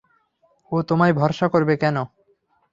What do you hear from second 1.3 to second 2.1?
করবে কেন?